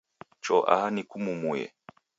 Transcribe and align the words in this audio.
Cho 0.43 0.55
aha 0.73 0.87
nikumumuye 0.93 1.65